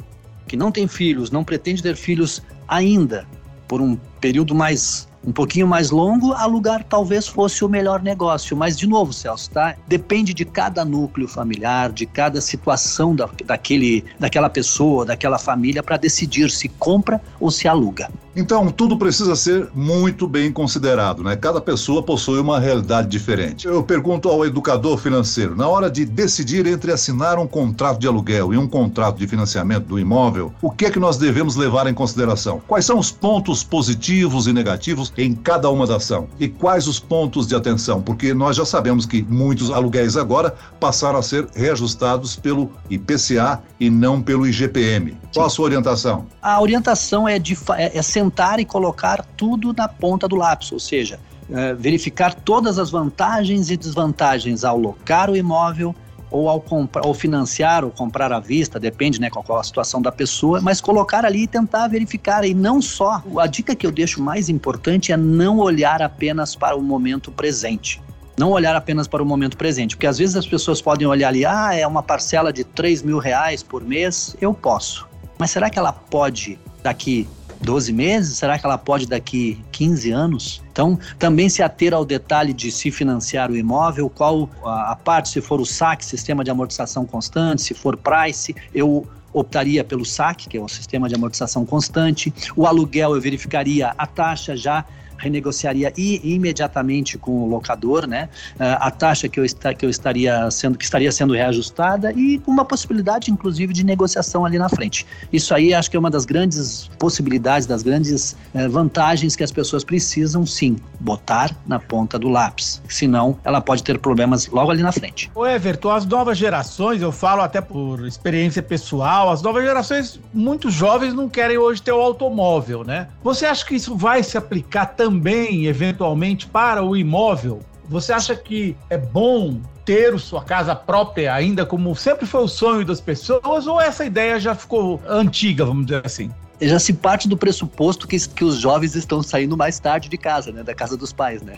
que 0.51 0.57
não 0.57 0.69
tem 0.69 0.85
filhos, 0.85 1.31
não 1.31 1.45
pretende 1.45 1.81
ter 1.81 1.95
filhos 1.95 2.43
ainda, 2.67 3.25
por 3.69 3.79
um 3.79 3.95
período 4.19 4.53
mais 4.53 5.07
um 5.25 5.31
pouquinho 5.31 5.65
mais 5.67 5.91
longo, 5.91 6.33
alugar 6.33 6.83
talvez 6.83 7.25
fosse 7.25 7.63
o 7.63 7.69
melhor 7.69 8.01
negócio. 8.01 8.57
Mas, 8.57 8.75
de 8.75 8.87
novo, 8.87 9.13
Celso, 9.13 9.49
tá? 9.51 9.77
Depende 9.87 10.33
de 10.33 10.43
cada 10.43 10.83
núcleo 10.83 11.27
familiar, 11.27 11.91
de 11.91 12.05
cada 12.05 12.41
situação 12.41 13.15
da, 13.15 13.29
daquele, 13.45 14.03
daquela 14.19 14.49
pessoa, 14.49 15.05
daquela 15.05 15.37
família, 15.37 15.81
para 15.83 15.95
decidir 15.95 16.49
se 16.49 16.67
compra 16.67 17.21
ou 17.39 17.51
se 17.51 17.67
aluga. 17.67 18.09
Então, 18.35 18.71
tudo 18.71 18.97
precisa 18.97 19.35
ser 19.35 19.69
muito 19.73 20.25
bem 20.27 20.51
considerado, 20.51 21.21
né? 21.21 21.35
Cada 21.35 21.59
pessoa 21.59 22.01
possui 22.01 22.39
uma 22.39 22.59
realidade 22.59 23.09
diferente. 23.09 23.67
Eu 23.67 23.83
pergunto 23.83 24.29
ao 24.29 24.45
educador 24.45 24.97
financeiro, 24.97 25.55
na 25.55 25.67
hora 25.67 25.91
de 25.91 26.05
decidir 26.05 26.65
entre 26.65 26.91
assinar 26.93 27.37
um 27.37 27.47
contrato 27.47 27.99
de 27.99 28.07
aluguel 28.07 28.53
e 28.53 28.57
um 28.57 28.67
contrato 28.67 29.17
de 29.17 29.27
financiamento 29.27 29.85
do 29.85 29.99
imóvel, 29.99 30.53
o 30.61 30.71
que 30.71 30.85
é 30.85 30.89
que 30.89 30.99
nós 30.99 31.17
devemos 31.17 31.57
levar 31.57 31.87
em 31.87 31.93
consideração? 31.93 32.61
Quais 32.67 32.85
são 32.85 32.97
os 32.97 33.11
pontos 33.11 33.63
positivos 33.63 34.47
e 34.47 34.53
negativos 34.53 35.11
em 35.17 35.33
cada 35.33 35.69
uma 35.69 35.85
da 35.85 35.97
ação? 35.97 36.29
E 36.39 36.47
quais 36.47 36.87
os 36.87 36.99
pontos 36.99 37.47
de 37.47 37.55
atenção? 37.55 38.01
Porque 38.01 38.33
nós 38.33 38.55
já 38.55 38.65
sabemos 38.65 39.05
que 39.05 39.23
muitos 39.23 39.69
aluguéis 39.69 40.15
agora 40.15 40.55
passaram 40.79 41.19
a 41.19 41.23
ser 41.23 41.47
reajustados 41.53 42.37
pelo 42.37 42.71
IPCA 42.89 43.61
e 43.79 43.89
não 43.89 44.21
pelo 44.21 44.47
IGPM. 44.47 45.17
Qual 45.33 45.45
a 45.45 45.49
sua 45.49 45.65
orientação? 45.65 46.25
A 46.41 46.61
orientação 46.61 47.27
é 47.27 47.39
de 47.39 47.57
é, 47.75 47.97
é 47.97 48.01
sentar 48.21 48.59
e 48.59 48.65
colocar 48.65 49.25
tudo 49.35 49.73
na 49.73 49.87
ponta 49.87 50.27
do 50.27 50.35
lápis, 50.35 50.71
ou 50.71 50.79
seja, 50.79 51.19
é, 51.51 51.73
verificar 51.73 52.33
todas 52.33 52.77
as 52.77 52.91
vantagens 52.91 53.71
e 53.71 53.75
desvantagens 53.75 54.63
ao 54.63 54.77
locar 54.77 55.29
o 55.29 55.35
imóvel 55.35 55.95
ou 56.29 56.47
ao 56.47 56.61
comprar, 56.61 57.05
ou 57.05 57.13
financiar 57.13 57.83
ou 57.83 57.91
comprar 57.91 58.31
à 58.31 58.39
vista, 58.39 58.79
depende, 58.79 59.19
né, 59.19 59.29
qual, 59.29 59.43
qual 59.43 59.59
a 59.59 59.63
situação 59.63 60.01
da 60.01 60.11
pessoa, 60.11 60.61
mas 60.61 60.79
colocar 60.79 61.25
ali 61.25 61.43
e 61.43 61.47
tentar 61.47 61.87
verificar 61.89 62.45
e 62.45 62.53
não 62.53 62.81
só. 62.81 63.21
A 63.37 63.47
dica 63.47 63.75
que 63.75 63.85
eu 63.85 63.91
deixo 63.91 64.21
mais 64.21 64.47
importante 64.47 65.11
é 65.11 65.17
não 65.17 65.57
olhar 65.57 66.01
apenas 66.01 66.55
para 66.55 66.77
o 66.77 66.81
momento 66.81 67.31
presente. 67.31 68.01
Não 68.37 68.51
olhar 68.51 68.75
apenas 68.75 69.07
para 69.07 69.21
o 69.21 69.25
momento 69.25 69.57
presente, 69.57 69.97
porque 69.97 70.07
às 70.07 70.17
vezes 70.19 70.37
as 70.37 70.47
pessoas 70.47 70.81
podem 70.81 71.05
olhar 71.05 71.27
ali, 71.27 71.45
ah, 71.45 71.75
é 71.75 71.85
uma 71.85 72.01
parcela 72.01 72.53
de 72.53 72.63
3 72.63 73.03
mil 73.03 73.17
reais 73.17 73.61
por 73.61 73.83
mês, 73.83 74.37
eu 74.39 74.53
posso. 74.53 75.05
Mas 75.37 75.51
será 75.51 75.69
que 75.69 75.77
ela 75.77 75.91
pode 75.91 76.57
daqui 76.81 77.27
12 77.61 77.93
meses? 77.93 78.37
Será 78.37 78.57
que 78.57 78.65
ela 78.65 78.77
pode 78.77 79.05
daqui 79.05 79.63
15 79.71 80.11
anos? 80.11 80.61
Então, 80.71 80.97
também 81.19 81.49
se 81.49 81.61
ater 81.61 81.93
ao 81.93 82.05
detalhe 82.05 82.53
de 82.53 82.71
se 82.71 82.89
financiar 82.91 83.51
o 83.51 83.57
imóvel, 83.57 84.09
qual 84.09 84.49
a, 84.63 84.95
parte, 84.95 85.29
se 85.29 85.41
for 85.41 85.59
o 85.59 85.65
SAC, 85.65 86.03
Sistema 86.03 86.43
de 86.43 86.51
Amortização 86.51 87.05
Constante, 87.05 87.61
se 87.61 87.73
for 87.73 87.97
Price, 87.97 88.55
eu 88.73 89.05
optaria 89.33 89.83
pelo 89.83 90.05
SAC, 90.05 90.47
que 90.47 90.57
é 90.57 90.61
o 90.61 90.67
Sistema 90.67 91.07
de 91.07 91.15
Amortização 91.15 91.65
Constante. 91.65 92.33
O 92.55 92.65
aluguel, 92.65 93.15
eu 93.15 93.21
verificaria 93.21 93.93
a 93.97 94.05
taxa 94.05 94.55
já 94.55 94.85
renegociaria 95.21 95.93
imediatamente 95.95 97.17
com 97.17 97.43
o 97.43 97.47
locador, 97.47 98.07
né? 98.07 98.27
A 98.59 98.89
taxa 98.89 99.29
que 99.29 99.39
eu, 99.39 99.45
está, 99.45 99.73
que 99.73 99.85
eu 99.85 99.89
estaria 99.89 100.49
sendo 100.49 100.77
que 100.77 100.83
estaria 100.83 101.11
sendo 101.11 101.33
reajustada 101.33 102.11
e 102.13 102.39
com 102.39 102.51
uma 102.51 102.65
possibilidade, 102.65 103.29
inclusive, 103.29 103.71
de 103.71 103.85
negociação 103.85 104.45
ali 104.45 104.57
na 104.57 104.67
frente. 104.67 105.05
Isso 105.31 105.53
aí 105.53 105.73
acho 105.73 105.91
que 105.91 105.95
é 105.95 105.99
uma 105.99 106.09
das 106.09 106.25
grandes 106.25 106.89
possibilidades, 106.97 107.67
das 107.67 107.83
grandes 107.83 108.35
eh, 108.53 108.67
vantagens 108.67 109.35
que 109.35 109.43
as 109.43 109.51
pessoas 109.51 109.83
precisam 109.83 110.45
sim 110.61 110.75
botar 110.99 111.55
na 111.65 111.79
ponta 111.79 112.19
do 112.19 112.29
lápis. 112.29 112.83
Senão, 112.87 113.39
ela 113.43 113.59
pode 113.59 113.83
ter 113.83 113.97
problemas 113.97 114.47
logo 114.47 114.69
ali 114.69 114.83
na 114.83 114.91
frente. 114.91 115.31
O 115.33 115.45
Everton, 115.45 115.89
as 115.89 116.05
novas 116.05 116.37
gerações, 116.37 117.01
eu 117.01 117.11
falo 117.11 117.41
até 117.41 117.59
por 117.59 118.05
experiência 118.05 118.61
pessoal, 118.61 119.31
as 119.31 119.41
novas 119.41 119.63
gerações, 119.63 120.19
muitos 120.31 120.71
jovens 120.71 121.15
não 121.15 121.27
querem 121.27 121.57
hoje 121.57 121.81
ter 121.81 121.91
o 121.91 121.99
automóvel, 121.99 122.83
né? 122.83 123.07
Você 123.23 123.45
acha 123.47 123.65
que 123.65 123.73
isso 123.73 123.95
vai 123.95 124.21
se 124.21 124.37
aplicar 124.37 124.85
também, 124.85 125.65
eventualmente, 125.65 126.45
para 126.45 126.83
o 126.83 126.95
imóvel? 126.95 127.61
Você 127.89 128.13
acha 128.13 128.35
que 128.35 128.77
é 128.89 128.97
bom 128.97 129.59
ter 129.83 130.17
sua 130.19 130.43
casa 130.43 130.75
própria 130.75 131.33
ainda 131.33 131.65
como 131.65 131.95
sempre 131.95 132.27
foi 132.27 132.43
o 132.43 132.47
sonho 132.47 132.85
das 132.85 133.01
pessoas 133.01 133.65
ou 133.65 133.81
essa 133.81 134.05
ideia 134.05 134.39
já 134.39 134.53
ficou 134.53 135.01
antiga, 135.07 135.65
vamos 135.65 135.87
dizer 135.87 136.05
assim? 136.05 136.29
Já 136.61 136.79
se 136.79 136.93
parte 136.93 137.27
do 137.27 137.35
pressuposto 137.35 138.07
que, 138.07 138.17
que 138.29 138.43
os 138.43 138.57
jovens 138.57 138.95
estão 138.95 139.23
saindo 139.23 139.57
mais 139.57 139.79
tarde 139.79 140.09
de 140.09 140.17
casa, 140.17 140.51
né? 140.51 140.63
Da 140.63 140.75
casa 140.75 140.95
dos 140.95 141.11
pais, 141.11 141.41
né? 141.41 141.57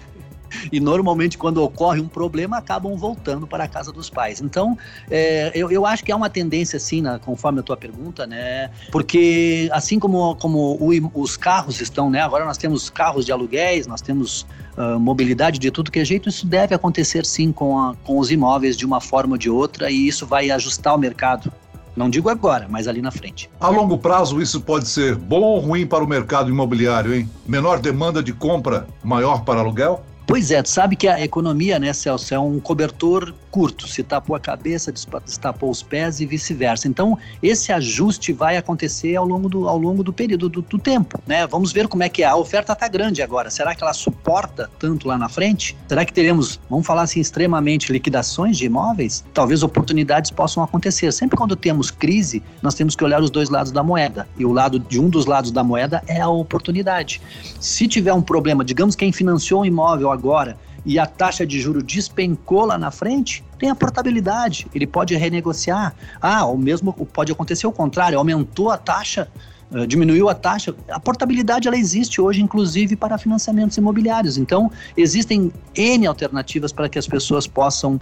e 0.72 0.79
normalmente 0.79 1.38
quando 1.38 1.62
ocorre 1.63 2.00
um 2.00 2.07
problema 2.07 2.57
acabam 2.57 2.95
voltando 2.95 3.48
para 3.48 3.63
a 3.63 3.67
casa 3.67 3.91
dos 3.91 4.10
pais. 4.10 4.41
Então, 4.41 4.77
é, 5.10 5.51
eu, 5.55 5.72
eu 5.72 5.86
acho 5.86 6.03
que 6.03 6.12
há 6.12 6.15
uma 6.15 6.29
tendência 6.29 6.77
assim, 6.77 7.03
conforme 7.22 7.60
a 7.60 7.63
tua 7.63 7.77
pergunta, 7.77 8.25
né? 8.25 8.69
Porque 8.91 9.69
assim 9.72 10.00
como, 10.00 10.36
como 10.36 10.77
o, 10.79 11.22
os 11.22 11.38
carros 11.38 11.81
estão, 11.81 12.10
né? 12.10 12.22
Agora 12.22 12.45
nós 12.45 12.57
temos 12.57 12.89
carros 12.89 13.25
de 13.25 13.31
aluguéis, 13.31 13.88
nós 13.88 14.01
temos 14.01 14.45
uh, 14.77 15.00
mobilidade 15.00 15.60
de 15.60 15.72
tudo 15.72 15.91
que 15.91 16.00
é 16.00 16.05
jeito, 16.05 16.29
isso 16.29 16.45
deve 16.45 16.75
acontecer 16.75 17.25
sim 17.25 17.51
com, 17.51 17.77
a, 17.77 17.95
com 18.03 18.19
os 18.19 18.31
imóveis 18.31 18.77
de 18.77 18.86
uma 18.86 19.01
forma 19.01 19.33
ou 19.33 19.38
de 19.38 19.50
outra 19.50 19.89
e 19.89 20.07
isso 20.07 20.25
vai 20.25 20.51
ajustar 20.51 20.95
o 20.95 20.98
mercado. 20.98 21.51
Não 21.95 22.09
digo 22.09 22.29
agora, 22.29 22.67
mas 22.69 22.88
ali 22.88 23.01
na 23.01 23.12
frente. 23.12 23.50
A 23.59 23.69
longo 23.69 23.97
prazo, 23.97 24.41
isso 24.41 24.62
pode 24.62 24.88
ser 24.88 25.15
bom 25.15 25.41
ou 25.41 25.59
ruim 25.59 25.85
para 25.85 26.03
o 26.03 26.07
mercado 26.07 26.50
imobiliário, 26.50 27.13
hein? 27.13 27.29
Menor 27.45 27.79
demanda 27.79 28.23
de 28.23 28.33
compra, 28.33 28.88
maior 29.03 29.43
para 29.43 29.59
aluguel? 29.59 30.03
Pois 30.25 30.51
é, 30.51 30.61
tu 30.63 30.69
sabe 30.69 30.95
que 30.95 31.07
a 31.07 31.21
economia, 31.21 31.77
né, 31.77 31.91
Celso, 31.91 32.33
é 32.33 32.39
um 32.39 32.59
cobertor 32.59 33.33
curto. 33.51 33.87
Se 33.87 34.01
tapou 34.01 34.35
a 34.35 34.39
cabeça, 34.39 34.91
destapou 34.91 35.69
os 35.69 35.83
pés 35.83 36.19
e 36.19 36.25
vice-versa. 36.25 36.87
Então, 36.87 37.17
esse 37.41 37.71
ajuste 37.71 38.33
vai 38.33 38.57
acontecer 38.57 39.15
ao 39.15 39.25
longo 39.25 39.47
do, 39.47 39.67
ao 39.67 39.77
longo 39.77 40.03
do 40.03 40.11
período 40.11 40.49
do, 40.49 40.61
do 40.61 40.79
tempo, 40.79 41.21
né? 41.27 41.45
Vamos 41.45 41.71
ver 41.71 41.87
como 41.87 42.01
é 42.01 42.09
que 42.09 42.23
é. 42.23 42.25
A 42.25 42.35
oferta 42.35 42.73
está 42.73 42.87
grande 42.87 43.21
agora. 43.21 43.51
Será 43.51 43.75
que 43.75 43.83
ela 43.83 43.93
suporta 43.93 44.71
tanto 44.79 45.07
lá 45.07 45.17
na 45.17 45.29
frente? 45.29 45.77
Será 45.87 46.03
que 46.03 46.11
teremos, 46.11 46.59
vamos 46.67 46.87
falar 46.87 47.03
assim, 47.03 47.19
extremamente 47.19 47.91
liquidações 47.91 48.57
de 48.57 48.65
imóveis? 48.65 49.23
Talvez 49.33 49.61
oportunidades 49.61 50.31
possam 50.31 50.63
acontecer. 50.63 51.11
Sempre 51.11 51.37
quando 51.37 51.55
temos 51.55 51.91
crise, 51.91 52.41
nós 52.61 52.73
temos 52.73 52.95
que 52.95 53.03
olhar 53.03 53.21
os 53.21 53.29
dois 53.29 53.49
lados 53.49 53.71
da 53.71 53.83
moeda. 53.83 54.27
E 54.37 54.45
o 54.45 54.51
lado 54.51 54.79
de 54.79 54.99
um 54.99 55.09
dos 55.09 55.27
lados 55.27 55.51
da 55.51 55.63
moeda 55.63 56.01
é 56.07 56.21
a 56.21 56.29
oportunidade. 56.29 57.21
Se 57.59 57.87
tiver 57.87 58.13
um 58.13 58.21
problema, 58.21 58.63
digamos 58.63 58.95
quem 58.95 59.11
financiou 59.11 59.61
um 59.61 59.65
imóvel 59.65 60.12
agora 60.13 60.58
e 60.86 61.00
a 61.00 61.05
taxa 61.05 61.46
de 61.46 61.60
juro 61.60 61.82
despencou 61.82 62.65
lá 62.65 62.77
na 62.77 62.91
frente, 62.91 63.43
tem 63.58 63.70
a 63.70 63.75
portabilidade, 63.75 64.67
ele 64.74 64.86
pode 64.86 65.15
renegociar. 65.15 65.96
Ah, 66.22 66.46
o 66.46 66.58
mesmo 66.58 66.91
pode 66.91 67.32
acontecer 67.32 67.65
o 67.65 67.72
contrário, 67.72 68.17
aumentou 68.17 68.70
a 68.70 68.77
taxa, 68.77 69.29
uh, 69.72 69.88
diminuiu 69.88 70.27
a 70.29 70.36
taxa. 70.36 70.75
A 70.89 71.00
portabilidade 71.00 71.67
ela 71.67 71.77
existe 71.77 72.20
hoje, 72.20 72.41
inclusive 72.41 72.96
para 72.96 73.17
financiamentos 73.17 73.77
imobiliários. 73.77 74.38
Então, 74.38 74.70
existem 74.98 75.51
N 75.75 76.05
alternativas 76.05 76.74
para 76.74 76.89
que 76.89 77.00
as 77.00 77.08
pessoas 77.08 77.48
possam 77.48 77.96
uh, 77.96 78.00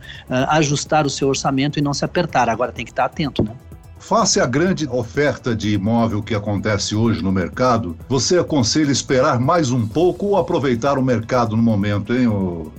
ajustar 0.50 1.06
o 1.06 1.10
seu 1.10 1.28
orçamento 1.28 1.78
e 1.78 1.82
não 1.82 1.94
se 1.94 2.04
apertar. 2.04 2.50
Agora 2.50 2.72
tem 2.72 2.84
que 2.84 2.92
estar 2.92 3.06
atento, 3.06 3.44
né? 3.44 3.52
Face 4.02 4.40
à 4.40 4.48
grande 4.48 4.88
oferta 4.90 5.56
de 5.56 5.76
imóvel 5.76 6.24
que 6.24 6.34
acontece 6.34 6.96
hoje 6.96 7.24
no 7.24 7.32
mercado, 7.32 7.96
você 8.10 8.40
aconselha 8.40 8.92
esperar 8.92 9.40
mais 9.40 9.70
um 9.70 9.88
pouco 9.88 10.26
ou 10.26 10.38
aproveitar 10.38 10.98
o 10.98 11.04
mercado 11.04 11.56
no 11.56 11.62
momento, 11.62 12.12
hein, 12.12 12.28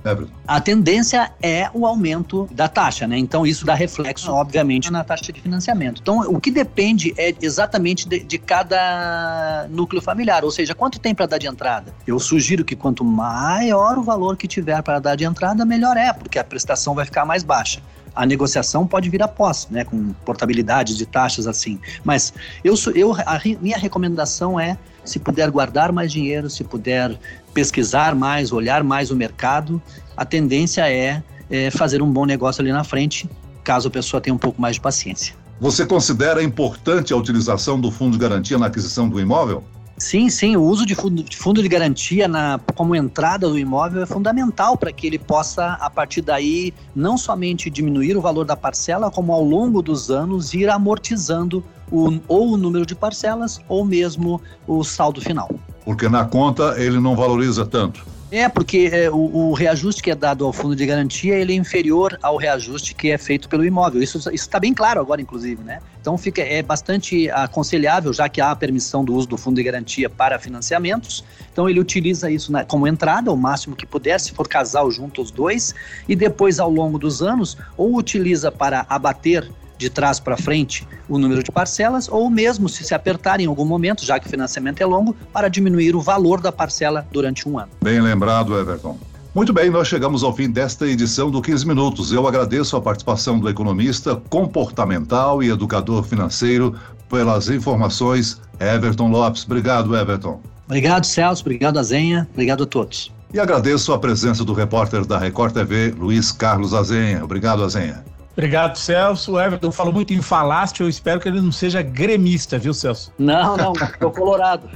Everton? 0.05 0.33
A 0.47 0.61
tendência 0.61 1.31
é 1.41 1.71
o 1.73 1.87
aumento 1.87 2.49
da 2.50 2.69
taxa, 2.69 3.07
né? 3.07 3.17
Então 3.17 3.47
isso 3.47 3.64
dá 3.64 3.73
reflexo, 3.73 4.33
obviamente, 4.33 4.91
na 4.91 5.05
taxa 5.05 5.33
de 5.33 5.41
financiamento. 5.41 6.00
Então 6.02 6.21
o 6.23 6.41
que 6.41 6.50
depende 6.50 7.14
é 7.17 7.33
exatamente 7.41 8.07
de, 8.07 8.19
de 8.19 8.37
cada 8.37 9.69
núcleo 9.71 10.02
familiar, 10.02 10.45
ou 10.45 10.50
seja, 10.50 10.75
quanto 10.75 10.99
tem 10.99 11.14
para 11.14 11.26
dar 11.26 11.38
de 11.38 11.47
entrada. 11.47 11.95
Eu 12.05 12.19
sugiro 12.19 12.64
que 12.64 12.75
quanto 12.75 13.05
maior 13.05 13.97
o 13.97 14.02
valor 14.02 14.37
que 14.37 14.49
tiver 14.49 14.83
para 14.83 14.99
dar 14.99 15.14
de 15.14 15.25
entrada, 15.25 15.64
melhor 15.64 15.97
é, 15.97 16.12
porque 16.12 16.38
a 16.38 16.45
prestação 16.45 16.97
vai 16.97 17.05
ficar 17.05 17.25
mais 17.25 17.45
baixa 17.45 17.81
a 18.14 18.26
negociação 18.26 18.87
pode 18.87 19.09
vir 19.09 19.23
após, 19.23 19.69
né, 19.71 19.85
com 19.85 20.12
portabilidade 20.25 20.97
de 20.97 21.07
taxas 21.07 21.47
assim. 21.47 21.78
Mas 22.04 22.33
eu, 22.62 22.75
eu 22.95 23.14
a 23.14 23.40
minha 23.61 23.78
recomendação 23.78 24.59
é, 24.59 24.76
se 25.04 25.19
puder 25.19 25.50
guardar 25.50 25.92
mais 25.92 26.12
dinheiro, 26.12 26.49
se 26.49 26.62
puder 26.64 27.19
pesquisar 27.52 28.14
mais, 28.14 28.52
olhar 28.52 28.83
mais 28.83 29.11
o 29.11 29.16
mercado, 29.16 29.81
a 30.16 30.25
tendência 30.25 30.90
é, 30.90 31.23
é 31.50 31.71
fazer 31.71 32.02
um 32.02 32.11
bom 32.11 32.25
negócio 32.25 32.62
ali 32.62 32.73
na 32.73 32.85
frente, 32.85 33.28
caso 33.64 33.88
a 33.88 33.90
pessoa 33.90 34.21
tenha 34.21 34.35
um 34.35 34.38
pouco 34.38 34.61
mais 34.61 34.76
de 34.76 34.81
paciência. 34.81 35.35
Você 35.61 35.87
considera 35.87 36.42
importante 36.42 37.12
a 37.12 37.16
utilização 37.16 37.81
do 37.81 37.90
fundo 37.90 38.12
de 38.12 38.19
garantia 38.19 38.59
na 38.59 38.66
aquisição 38.66 39.09
do 39.09 39.21
imóvel? 39.21 39.62
Sim, 40.02 40.28
sim, 40.28 40.56
o 40.56 40.62
uso 40.62 40.85
de 40.85 40.97
fundo, 40.97 41.62
de 41.62 41.68
garantia 41.68 42.26
na, 42.26 42.59
como 42.75 42.97
entrada 42.97 43.49
do 43.49 43.56
imóvel 43.56 44.02
é 44.02 44.06
fundamental 44.06 44.76
para 44.76 44.92
que 44.92 45.06
ele 45.06 45.16
possa, 45.16 45.75
a 45.75 45.88
partir 45.88 46.23
daí, 46.23 46.75
não 46.92 47.16
somente 47.16 47.71
diminuir 47.71 48.16
o 48.16 48.21
valor 48.21 48.44
da 48.44 48.56
parcela, 48.56 49.12
como 49.12 49.32
ao 49.32 49.44
longo 49.44 49.80
dos 49.80 50.11
anos 50.11 50.54
ir 50.54 50.68
amortizando 50.68 51.62
o, 51.88 52.18
ou 52.26 52.54
o 52.54 52.56
número 52.56 52.85
de 52.85 52.97
parcelas 52.97 53.61
ou 53.68 53.85
mesmo 53.85 54.42
o 54.66 54.82
saldo 54.82 55.21
final. 55.21 55.49
Porque 55.85 56.09
na 56.09 56.25
conta 56.25 56.75
ele 56.78 56.99
não 56.99 57.14
valoriza 57.14 57.64
tanto. 57.64 58.04
É, 58.33 58.49
porque 58.49 58.89
é, 58.91 59.11
o, 59.11 59.51
o, 59.51 59.53
reajuste 59.53 60.03
que 60.03 60.11
é 60.11 60.15
dado 60.15 60.47
ao 60.47 60.55
fundo 60.55 60.75
de 60.75 60.87
garantia 60.87 61.35
ele 61.35 61.53
é 61.53 61.57
inferior 61.57 62.19
ao 62.23 62.39
reajuste 62.39 62.95
que 62.95 63.11
é 63.11 63.19
feito 63.19 63.47
pelo 63.47 63.62
imóvel. 63.62 64.03
Isso 64.03 64.19
está 64.33 64.59
bem 64.59 64.73
claro 64.73 64.99
agora, 64.99 65.21
inclusive, 65.21 65.62
né? 65.62 65.81
Então 66.01 66.17
fica, 66.17 66.41
é 66.41 66.62
bastante 66.62 67.31
aconselhável, 67.31 68.11
já 68.11 68.31
que 68.31 68.41
há 68.41 68.51
a 68.51 68.57
permissão 68.57 69.05
do 69.05 69.15
uso 69.15 69.29
do 69.29 69.37
fundo 69.37 69.57
de 69.57 69.62
garantia 69.62 70.09
para 70.09 70.39
financiamentos. 70.39 71.23
Então 71.53 71.69
ele 71.69 71.79
utiliza 71.79 72.31
isso 72.31 72.51
né, 72.51 72.65
como 72.65 72.89
entrada, 72.89 73.31
o 73.31 73.37
máximo 73.37 73.77
que 73.77 73.85
puder, 73.85 74.19
se 74.19 74.33
for 74.33 74.49
casal 74.49 74.91
junto 74.91 75.21
os 75.21 75.31
dois, 75.31 75.75
e 76.09 76.17
depois, 76.17 76.59
ao 76.59 76.71
longo 76.71 76.99
dos 76.99 77.21
anos, 77.21 77.59
ou 77.77 77.95
utiliza 77.95 78.51
para 78.51 78.87
abater 78.89 79.47
de 79.79 79.91
trás 79.91 80.21
para 80.21 80.37
frente 80.37 80.87
o 81.09 81.19
número 81.19 81.43
de 81.43 81.50
parcelas, 81.50 82.09
ou 82.09 82.31
mesmo 82.31 82.69
se 82.69 82.85
se 82.85 82.95
apertar 82.95 83.41
em 83.41 83.47
algum 83.47 83.64
momento, 83.64 84.05
já 84.05 84.19
que 84.19 84.26
o 84.26 84.31
financiamento 84.31 84.81
é 84.81 84.87
longo, 84.87 85.14
para 85.33 85.49
diminuir 85.49 85.95
o 85.95 86.00
valor 86.00 86.41
da 86.41 86.52
parcela 86.52 87.07
durante 87.11 87.49
um 87.49 87.59
ano. 87.59 87.71
Bem 87.83 88.00
lembrado, 88.00 88.59
Everton. 88.59 88.99
Muito 89.35 89.50
bem, 89.50 89.71
nós 89.71 89.88
chegamos 89.88 90.23
ao 90.23 90.35
fim 90.35 90.50
desta 90.50 90.87
edição 90.87 91.31
do 91.31 91.41
15 91.41 91.67
Minutos. 91.67 92.12
Eu 92.12 92.29
agradeço 92.29 92.76
a 92.76 92.83
participação 92.83 93.38
do 93.38 93.49
economista 93.49 94.17
comportamental 94.29 95.43
e 95.43 95.49
educador 95.50 96.02
financeiro 96.02 96.75
pelas 97.09 97.49
informações, 97.49 98.41
Everton 98.61 99.09
Lopes. 99.09 99.45
Obrigado, 99.45 99.97
Everton. 99.97 100.38
Obrigado, 100.67 101.05
Celso. 101.05 101.43
Obrigado, 101.43 101.79
Azenha. 101.79 102.29
Obrigado 102.33 102.64
a 102.64 102.67
todos. 102.67 103.11
E 103.33 103.41
agradeço 103.41 103.95
a 103.95 103.99
presença 103.99 104.45
do 104.45 104.52
repórter 104.52 105.07
da 105.07 105.19
Record 105.19 105.55
TV, 105.55 105.95
Luiz 105.99 106.31
Carlos 106.31 106.75
Azenha. 106.75 107.25
Obrigado, 107.25 107.64
Azenha. 107.64 108.05
Obrigado, 108.33 108.77
Celso. 108.77 109.33
O 109.33 109.41
Everton 109.41 109.71
falou 109.71 109.93
muito 109.93 110.15
em 110.15 110.23
falaste, 110.23 110.81
eu 110.81 110.89
espero 110.89 111.21
que 111.21 111.29
ele 111.29 111.41
não 111.41 111.53
seja 111.53 111.83
gremista, 111.83 112.59
viu, 112.59 112.73
Celso? 112.73 113.12
Não, 113.19 113.57
não, 113.57 113.73
tô 114.01 114.11
colorado. 114.11 114.69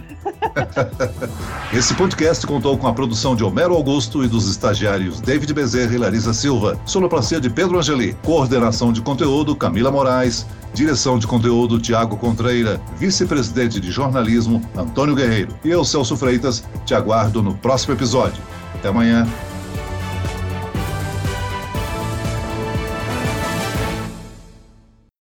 Esse 1.72 1.94
podcast 1.94 2.46
contou 2.46 2.76
com 2.76 2.86
a 2.86 2.92
produção 2.92 3.34
de 3.34 3.42
Homero 3.42 3.74
Augusto 3.74 4.22
e 4.22 4.28
dos 4.28 4.48
estagiários 4.48 5.20
David 5.20 5.52
Bezerra 5.54 5.94
e 5.94 5.98
Larissa 5.98 6.34
Silva, 6.34 6.78
sonoplastia 6.84 7.40
de 7.40 7.48
Pedro 7.48 7.78
Angeli, 7.78 8.14
coordenação 8.22 8.92
de 8.92 9.00
conteúdo 9.00 9.56
Camila 9.56 9.90
Moraes, 9.90 10.46
direção 10.74 11.18
de 11.18 11.26
conteúdo 11.26 11.80
Tiago 11.80 12.16
Contreira, 12.18 12.80
vice-presidente 12.98 13.80
de 13.80 13.90
jornalismo 13.90 14.60
Antônio 14.76 15.14
Guerreiro. 15.14 15.54
E 15.64 15.70
eu, 15.70 15.84
Celso 15.84 16.16
Freitas, 16.16 16.62
te 16.84 16.94
aguardo 16.94 17.42
no 17.42 17.54
próximo 17.54 17.94
episódio. 17.94 18.42
Até 18.74 18.88
amanhã. 18.88 19.26